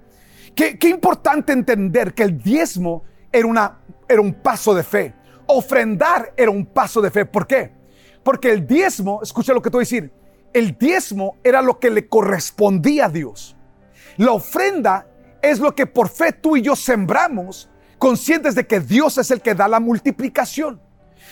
[0.56, 5.14] Qué, qué importante entender que el diezmo era, una, era un paso de fe.
[5.48, 7.26] Ofrendar era un paso de fe.
[7.26, 7.72] ¿Por qué?
[8.24, 10.12] Porque el diezmo, escucha lo que te voy a decir,
[10.54, 13.56] el diezmo era lo que le correspondía a Dios.
[14.18, 15.08] La ofrenda
[15.42, 19.42] es lo que por fe tú y yo sembramos, conscientes de que Dios es el
[19.42, 20.80] que da la multiplicación.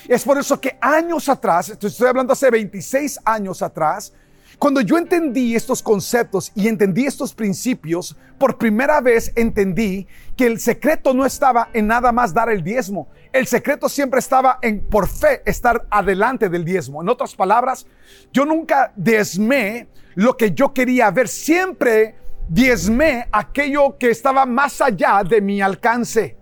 [0.08, 4.14] Es por eso que años atrás, estoy hablando hace 26 años atrás,
[4.58, 10.60] cuando yo entendí estos conceptos y entendí estos principios, por primera vez entendí que el
[10.60, 13.10] secreto no estaba en nada más dar el diezmo.
[13.34, 17.02] El secreto siempre estaba en, por fe, estar adelante del diezmo.
[17.02, 17.86] En otras palabras,
[18.32, 21.28] yo nunca diezmé lo que yo quería ver.
[21.28, 22.16] Siempre
[22.48, 26.38] diezmé aquello que estaba más allá de mi alcance.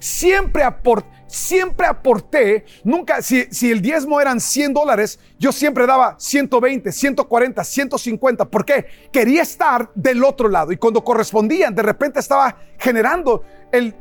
[0.00, 6.16] Siempre aporté siempre aporté, nunca, si, si, el diezmo eran 100 dólares, yo siempre daba
[6.18, 8.44] 120, 140, 150.
[8.46, 8.86] ¿Por qué?
[9.12, 13.94] Quería estar del otro lado y cuando correspondían, de repente estaba generando el,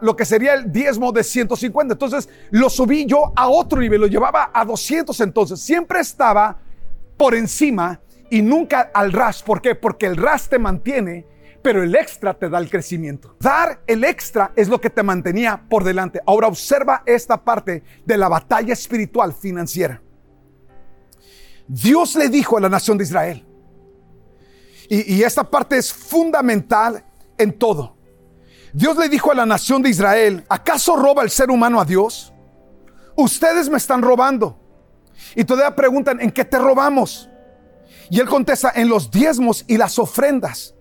[0.00, 1.94] lo que sería el diezmo de 150.
[1.94, 5.60] Entonces lo subí yo a otro nivel, lo llevaba a 200 entonces.
[5.60, 6.58] Siempre estaba
[7.16, 8.00] por encima
[8.30, 9.42] y nunca al ras.
[9.42, 9.74] ¿Por qué?
[9.74, 11.26] Porque el ras te mantiene
[11.66, 13.34] pero el extra te da el crecimiento.
[13.40, 16.20] Dar el extra es lo que te mantenía por delante.
[16.24, 20.00] Ahora observa esta parte de la batalla espiritual financiera.
[21.66, 23.44] Dios le dijo a la nación de Israel,
[24.88, 27.04] y, esta parte es fundamental
[27.36, 27.96] en todo.
[28.72, 32.32] Dios le dijo a la nación de Israel, ¿acaso roba el ser humano a Dios?
[33.16, 34.56] Ustedes me están robando.
[35.34, 37.28] Y todavía preguntan, ¿en qué te robamos?
[38.10, 40.74] Y él contesta, en los diezmos y las ofrendas.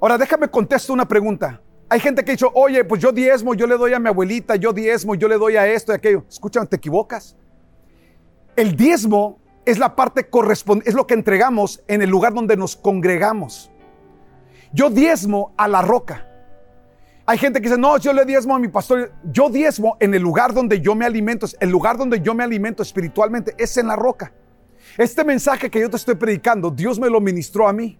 [0.00, 1.60] Ahora déjame contestar una pregunta.
[1.88, 4.56] Hay gente que ha dicho, oye, pues yo diezmo, yo le doy a mi abuelita,
[4.56, 6.24] yo diezmo, yo le doy a esto y aquello.
[6.28, 7.36] Escúchame, te equivocas.
[8.56, 12.76] El diezmo es la parte correspondiente, es lo que entregamos en el lugar donde nos
[12.76, 13.70] congregamos.
[14.72, 16.26] Yo diezmo a la roca.
[17.26, 19.12] Hay gente que dice, no, yo le diezmo a mi pastor.
[19.24, 21.46] Yo diezmo en el lugar donde yo me alimento.
[21.60, 24.32] El lugar donde yo me alimento espiritualmente es en la roca.
[24.96, 27.98] Este mensaje que yo te estoy predicando, Dios me lo ministró a mí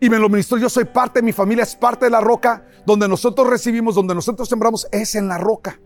[0.00, 0.58] y me lo ministró.
[0.58, 4.48] Yo soy parte, mi familia es parte de la roca, donde nosotros recibimos, donde nosotros
[4.48, 5.80] sembramos, es en la roca.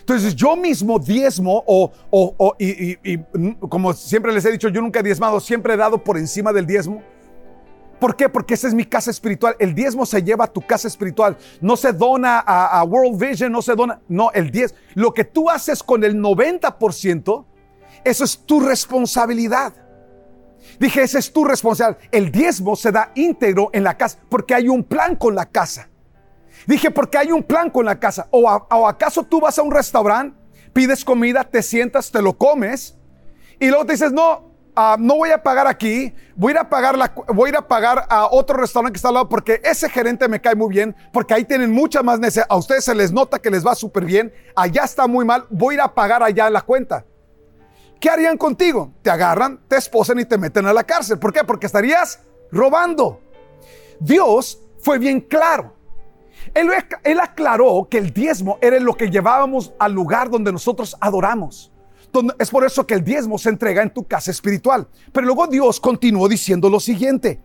[0.00, 3.18] Entonces yo mismo diezmo o, o, y, y,
[3.68, 6.66] como siempre les he dicho, yo nunca he diezmado, siempre he dado por encima del
[6.66, 7.02] diezmo.
[7.98, 8.28] ¿Por qué?
[8.28, 9.56] Porque esa es mi casa espiritual.
[9.58, 11.36] El diezmo se lleva a tu casa espiritual.
[11.60, 14.00] No se dona a, a World Vision, no se dona.
[14.08, 14.78] No, el diezmo.
[14.94, 17.44] Lo que tú haces con el 90%,
[18.08, 19.74] eso es tu responsabilidad.
[20.78, 22.00] Dije, ese es tu responsabilidad.
[22.12, 25.88] El diezmo se da íntegro en la casa porque hay un plan con la casa.
[26.66, 28.28] Dije, porque hay un plan con la casa.
[28.30, 28.48] ¿O,
[28.86, 30.38] acaso tú vas a un restaurante,
[30.72, 32.96] pides comida, te sientas, te lo comes
[33.58, 36.68] y luego te dices, no, ah, no voy a pagar aquí, voy a ir a
[36.68, 36.96] pagar,
[37.28, 40.28] voy a ir a pagar a otro restaurante que está al lado porque ese gerente
[40.28, 42.46] me cae muy bien, porque ahí tienen mucha más necesidad.
[42.48, 45.74] A ustedes se les nota que les va súper bien, allá está muy mal, voy
[45.74, 47.04] a ir a pagar allá la cuenta.
[48.00, 48.92] ¿Qué harían contigo?
[49.02, 51.18] Te agarran, te esposan y te meten a la cárcel.
[51.18, 51.44] ¿Por qué?
[51.44, 53.20] Porque estarías robando.
[54.00, 55.74] Dios fue bien claro.
[56.54, 56.70] Él,
[57.04, 61.72] él, aclaró que el diezmo era lo que llevábamos al lugar donde nosotros adoramos.
[62.38, 64.88] Es por eso que el diezmo se entrega en tu casa espiritual.
[65.12, 67.40] Pero luego Dios continuó diciendo lo siguiente.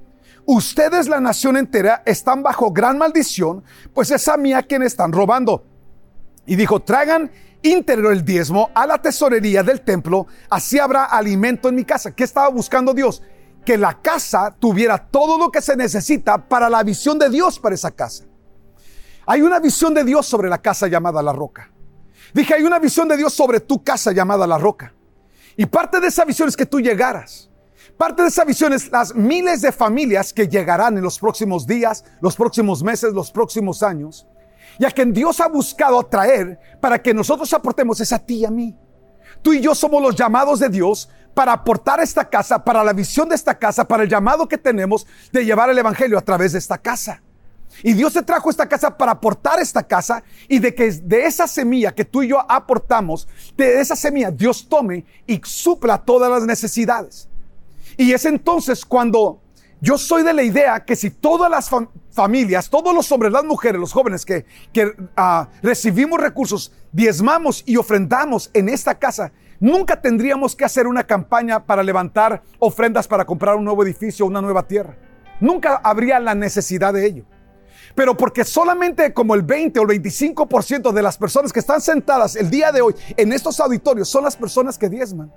[0.46, 3.64] Ustedes, la nación entera, están bajo gran maldición,
[3.94, 5.64] pues es a mí a quien están robando.
[6.46, 7.32] Y dijo, traigan
[7.64, 12.14] íntegro el diezmo a la tesorería del templo, así habrá alimento en mi casa.
[12.14, 13.22] ¿Qué estaba buscando Dios?
[13.64, 17.76] que la casa tuviera todo lo que se necesita para la visión de Dios para
[17.76, 18.26] esa casa.
[19.26, 21.72] Hay una visión de Dios sobre la casa llamada La Roca.
[22.34, 24.94] Dije, hay una visión de Dios sobre tu casa llamada La Roca.
[25.56, 27.50] Y parte de esa visión es que tú llegaras.
[27.98, 32.04] Parte de esa visión es las miles de familias que llegarán en los próximos días,
[32.22, 34.28] los próximos meses, los próximos años.
[34.80, 38.46] Y a quien Dios ha buscado atraer para que nosotros aportemos es a ti y
[38.46, 38.76] a mí.
[39.42, 43.30] Tú y yo somos los llamados de Dios para aportar esta casa, para la visión
[43.30, 46.60] de esta casa, para el llamado que tenemos de llevar el Evangelio a través de
[46.60, 47.22] esta casa.
[47.82, 51.48] Y Dios te trajo esta casa para aportar esta casa y de que de esa
[51.48, 56.44] semilla que tú y yo aportamos, de esa semilla Dios tome y supla todas las
[56.44, 57.28] necesidades.
[57.98, 59.43] Y es entonces cuando
[59.84, 61.70] yo soy de la idea que si todas las
[62.10, 64.46] familias, todos los hombres, las mujeres, los jóvenes que,
[65.18, 71.66] ah, recibimos recursos, diezmamos y ofrendamos en esta casa, nunca tendríamos que hacer una campaña
[71.66, 74.96] para levantar ofrendas para comprar un nuevo edificio, una nueva tierra.
[75.42, 77.26] Nunca habría la necesidad de ello.
[77.94, 82.38] Pero porque solamente como el 20 o el 25% de las personas que están sentadas
[82.38, 85.30] el día de hoy en estos auditorios son las personas que diezman.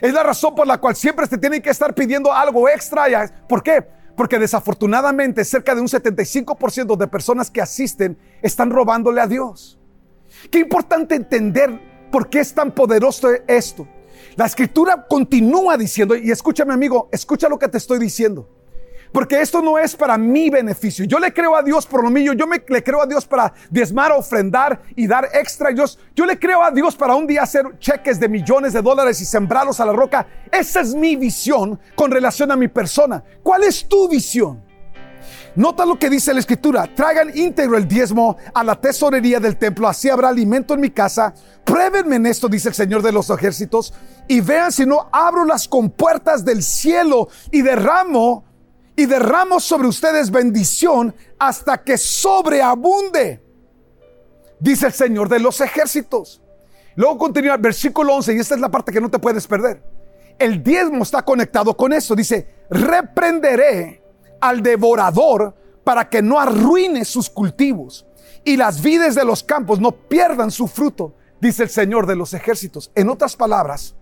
[0.00, 3.04] Es la razón por la cual siempre se tienen que estar pidiendo algo extra.
[3.48, 3.86] ¿Por qué?
[4.16, 9.78] Porque desafortunadamente cerca de un 75% de personas que asisten están robándole a Dios.
[10.50, 13.88] Qué importante entender por qué es tan poderoso esto.
[14.36, 18.48] La escritura continúa diciendo, y escúchame amigo, escucha lo que te estoy diciendo.
[19.12, 21.04] Porque esto no es para mi beneficio.
[21.04, 22.32] Yo le creo a Dios por lo mío.
[22.32, 25.70] Yo le creo a Dios para diezmar, ofrendar y dar extra.
[25.70, 25.84] Yo,
[26.16, 29.24] yo le creo a Dios para un día hacer cheques de millones de dólares y
[29.24, 30.26] sembrarlos a la roca.
[30.50, 33.22] Esa es mi visión con relación a mi persona.
[33.42, 34.72] ¿Cuál es tu visión?
[35.54, 36.88] Nota lo que dice la escritura.
[36.94, 39.86] Traigan íntegro el diezmo a la tesorería del templo.
[39.86, 41.34] Así habrá alimento en mi casa.
[41.64, 43.92] Pruébenme en esto, dice el Señor de los ejércitos.
[44.26, 48.44] Y vean si no abro las compuertas del cielo y derramo
[48.96, 53.42] y derramo sobre ustedes bendición hasta que sobreabunde,
[54.60, 56.42] dice el Señor de los ejércitos.
[56.94, 59.82] Luego continúa el versículo 11 y esta es la parte que no te puedes perder.
[60.38, 62.14] El diezmo está conectado con eso.
[62.14, 64.02] Dice, reprenderé
[64.40, 68.06] al devorador para que no arruine sus cultivos
[68.44, 72.34] y las vides de los campos no pierdan su fruto, dice el Señor de los
[72.34, 72.90] ejércitos.
[72.94, 73.94] En otras palabras,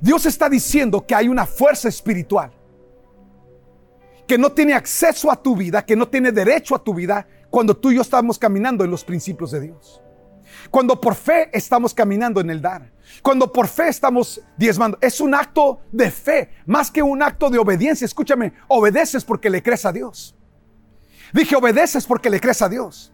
[0.00, 2.52] Dios está diciendo que hay una fuerza espiritual
[4.26, 7.76] que no tiene acceso a tu vida, que no tiene derecho a tu vida cuando
[7.76, 10.00] tú y yo estamos caminando en los principios de Dios.
[10.70, 12.90] Cuando por fe estamos caminando en el dar.
[13.22, 14.98] Cuando por fe estamos diezmando.
[15.00, 18.04] Es un acto de fe, más que un acto de obediencia.
[18.04, 20.34] Escúchame, obedeces porque le crees a Dios.
[21.32, 23.12] Dije, obedeces porque le crees a Dios.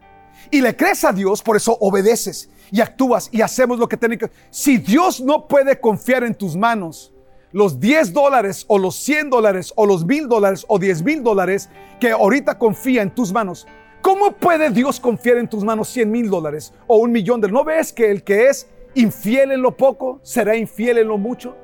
[0.50, 4.16] Y le crees a Dios, por eso obedeces y actúas y hacemos lo que tiene
[4.16, 4.30] que.
[4.50, 7.12] Si Dios no puede confiar en tus manos,
[7.52, 11.68] los 10 dólares o los 100 dólares o los mil dólares o 10 mil dólares
[11.98, 13.66] que ahorita confía en tus manos.
[14.02, 17.64] ¿Cómo puede Dios confiar en tus manos 100 mil dólares o un millón de ¿No
[17.64, 21.56] ves que el que es infiel en lo poco será infiel en lo mucho?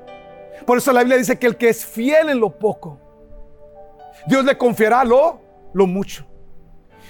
[0.65, 2.99] Por eso la Biblia dice que el que es fiel en lo poco,
[4.27, 5.39] Dios le confiará lo,
[5.73, 6.25] lo mucho.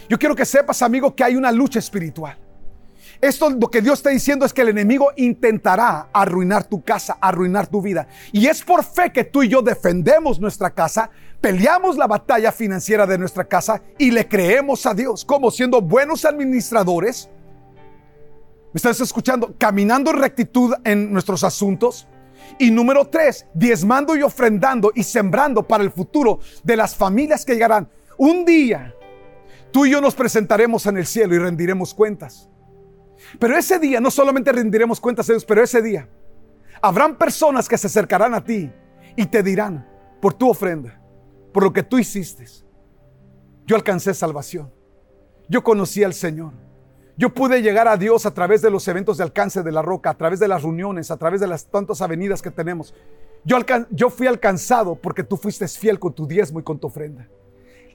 [0.10, 2.38] Yo quiero que sepas, amigo, que hay una lucha espiritual.
[3.22, 7.68] Esto lo que Dios está diciendo es que el enemigo intentará arruinar tu casa, arruinar
[7.68, 8.08] tu vida.
[8.32, 11.10] Y es por fe que tú y yo defendemos nuestra casa,
[11.42, 16.26] peleamos la batalla financiera de nuestra casa y le creemos a Dios como siendo buenos
[16.26, 17.30] administradores.
[18.74, 19.56] ¿Me estás escuchando?
[19.58, 22.08] Caminando en rectitud en nuestros asuntos.
[22.60, 27.54] Y número tres, diezmando y ofrendando y sembrando para el futuro de las familias que
[27.54, 27.90] llegarán.
[28.18, 28.94] Un día,
[29.72, 32.50] tú y yo nos presentaremos en el cielo y rendiremos cuentas.
[33.40, 36.08] Pero ese día no solamente rendiremos cuentas a Dios, pero ese día
[36.82, 38.72] habrán personas que se acercarán a ti
[39.16, 39.88] y te dirán
[40.22, 41.00] por tu ofrenda,
[41.54, 42.46] por lo que tú hiciste,
[43.66, 44.72] yo alcancé salvación.
[45.50, 46.54] Yo conocí al Señor.
[47.18, 50.12] Yo pude llegar a Dios a través de los eventos de alcance de la roca,
[50.12, 52.94] a través de las reuniones, a través de las tantas avenidas que tenemos.
[53.44, 53.58] Yo,
[53.90, 57.28] yo fui alcanzado porque tú fuiste fiel con tu diezmo y con tu ofrenda.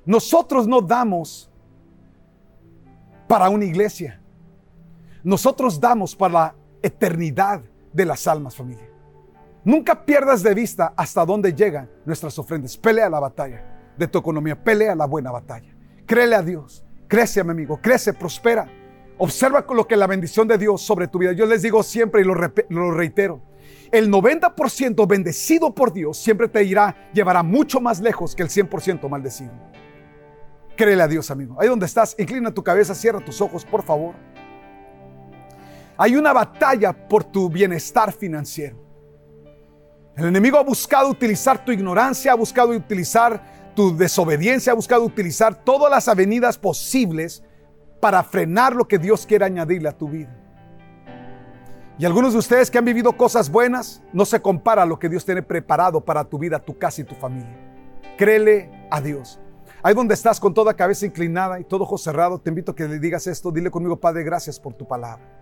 [0.04, 1.50] Nosotros no damos
[3.28, 4.20] para una iglesia.
[5.24, 8.88] Nosotros damos para la eternidad de las almas, familia.
[9.64, 12.76] Nunca pierdas de vista hasta dónde llegan nuestras ofrendas.
[12.76, 15.72] Pelea la batalla de tu economía, pelea la buena batalla.
[16.06, 18.68] Créele a Dios, crece, mi amigo, crece, prospera.
[19.18, 21.32] Observa lo que la bendición de Dios sobre tu vida.
[21.32, 23.40] Yo les digo siempre y lo, lo reitero.
[23.92, 29.08] El 90% bendecido por Dios siempre te irá, llevará mucho más lejos que el 100%
[29.08, 29.52] maldecido.
[30.76, 31.60] Créele a Dios, amigo.
[31.60, 34.14] Ahí donde estás, inclina tu cabeza, cierra tus ojos, por favor.
[35.96, 38.76] Hay una batalla por tu bienestar financiero.
[40.16, 45.64] El enemigo ha buscado utilizar tu ignorancia, ha buscado utilizar tu desobediencia, ha buscado utilizar
[45.64, 47.42] todas las avenidas posibles
[48.00, 50.36] para frenar lo que Dios quiere añadirle a tu vida.
[51.98, 55.08] Y algunos de ustedes que han vivido cosas buenas, no se compara a lo que
[55.08, 57.56] Dios tiene preparado para tu vida, tu casa y tu familia.
[58.18, 59.38] Créele a Dios.
[59.82, 62.88] Ahí donde estás con toda cabeza inclinada y todo ojo cerrado, te invito a que
[62.88, 63.50] le digas esto.
[63.50, 65.41] Dile conmigo, Padre, gracias por tu palabra.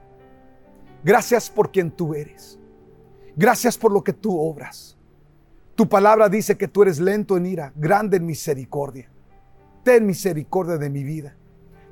[1.02, 2.58] Gracias por quien tú eres.
[3.36, 4.98] Gracias por lo que tú obras.
[5.74, 9.10] Tu palabra dice que tú eres lento en ira, grande en misericordia.
[9.82, 11.36] Ten misericordia de mi vida.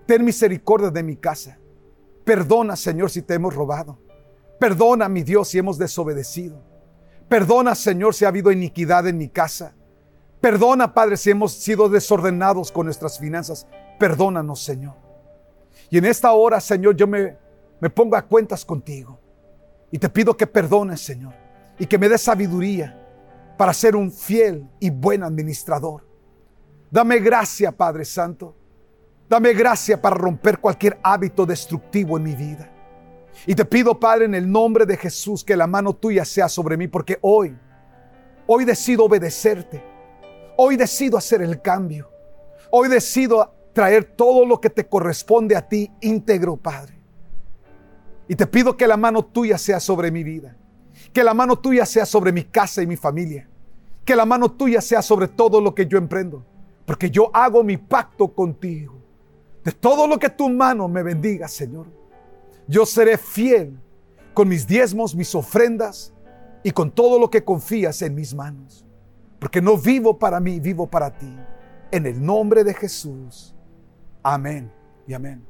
[0.06, 1.58] Ten misericordia de mi casa.
[2.24, 3.98] Perdona, Señor, si te hemos robado.
[4.60, 6.60] Perdona, mi Dios, si hemos desobedecido.
[7.28, 9.74] Perdona, Señor, si ha habido iniquidad en mi casa.
[10.40, 13.66] Perdona, Padre, si hemos sido desordenados con nuestras finanzas.
[13.98, 14.96] Perdónanos, Señor.
[15.90, 17.38] Y en esta hora, Señor, yo me,
[17.80, 19.18] me pongo a cuentas contigo.
[19.90, 21.34] Y te pido que perdones, Señor.
[21.78, 22.98] Y que me des sabiduría
[23.56, 26.06] para ser un fiel y buen administrador.
[26.90, 28.54] Dame gracia, Padre Santo.
[29.28, 32.72] Dame gracia para romper cualquier hábito destructivo en mi vida.
[33.46, 36.76] Y te pido, Padre, en el nombre de Jesús, que la mano tuya sea sobre
[36.76, 37.56] mí, porque hoy,
[38.46, 39.82] hoy decido obedecerte.
[40.56, 42.10] Hoy decido hacer el cambio.
[42.70, 46.97] Hoy decido traer todo lo que te corresponde a ti íntegro, Padre.
[48.28, 50.54] Y te pido que la mano tuya sea sobre mi vida.
[51.12, 53.48] Que la mano tuya sea sobre mi casa y mi familia.
[54.04, 56.44] Que la mano tuya sea sobre todo lo que yo emprendo.
[56.84, 58.94] Porque yo hago mi pacto contigo.
[59.64, 61.86] De todo lo que tu mano me bendiga, Señor.
[62.66, 63.78] Yo seré fiel
[64.34, 66.12] con mis diezmos, mis ofrendas
[66.62, 68.84] y con todo lo que confías en mis manos.
[69.38, 71.34] Porque no vivo para mí, vivo para ti.
[71.90, 73.54] En el nombre de Jesús.
[74.22, 74.70] Amén
[75.06, 75.44] y amén.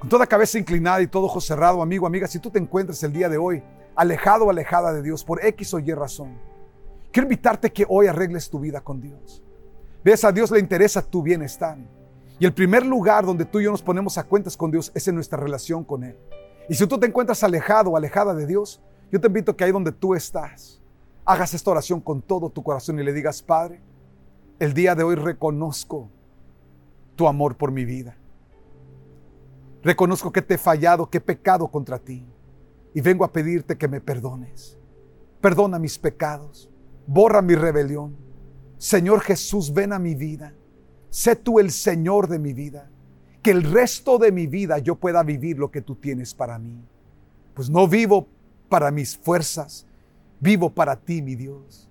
[0.00, 3.12] Con toda cabeza inclinada y todo ojo cerrado, amigo, amiga, si tú te encuentras el
[3.12, 3.62] día de hoy
[3.94, 6.38] alejado o alejada de Dios por X o Y razón,
[7.12, 9.42] quiero invitarte que hoy arregles tu vida con Dios.
[10.02, 11.76] Ves, a Dios le interesa tu bienestar.
[12.38, 15.06] Y el primer lugar donde tú y yo nos ponemos a cuentas con Dios es
[15.06, 16.16] en nuestra relación con Él.
[16.70, 18.80] Y si tú te encuentras alejado o alejada de Dios,
[19.12, 20.80] yo te invito que ahí donde tú estás,
[21.26, 23.82] hagas esta oración con todo tu corazón y le digas, Padre,
[24.58, 26.08] el día de hoy reconozco
[27.16, 28.16] tu amor por mi vida.
[29.82, 32.26] Reconozco que te he fallado, que he pecado contra ti.
[32.94, 34.78] Y vengo a pedirte que me perdones.
[35.40, 36.70] Perdona mis pecados.
[37.06, 38.16] Borra mi rebelión.
[38.78, 40.54] Señor Jesús, ven a mi vida.
[41.08, 42.90] Sé tú el Señor de mi vida.
[43.42, 46.84] Que el resto de mi vida yo pueda vivir lo que tú tienes para mí.
[47.54, 48.28] Pues no vivo
[48.68, 49.86] para mis fuerzas,
[50.40, 51.86] Vivo para ti, mi Dios.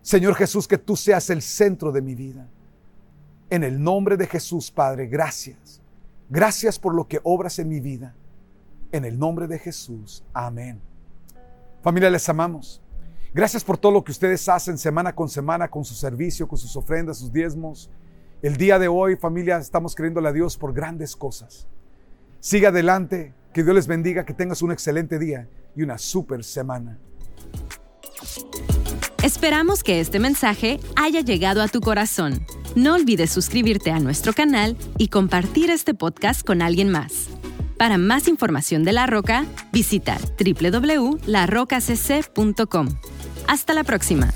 [0.00, 2.48] Señor Jesús, que tú seas el centro de mi vida.
[3.50, 5.81] En el nombre de Jesús, Padre, gracias.
[6.32, 8.14] Gracias por lo que obras en mi vida.
[8.90, 10.24] En el nombre de Jesús.
[10.32, 10.80] Amén.
[11.82, 12.80] Familia, les amamos.
[13.34, 16.74] Gracias por todo lo que ustedes hacen semana con semana con su servicio, con sus
[16.74, 17.90] ofrendas, sus diezmos.
[18.40, 21.66] El día de hoy, familia, estamos creyéndole a Dios por grandes cosas.
[22.40, 26.98] Siga adelante, que Dios les bendiga, que tengas un excelente día y una super semana.
[29.22, 32.46] Esperamos que este mensaje haya llegado a tu corazón.
[32.74, 37.28] No olvides suscribirte a nuestro canal y compartir este podcast con alguien más.
[37.76, 42.88] Para más información de La Roca, visita www.larrocacc.com.
[43.46, 44.32] Hasta la próxima.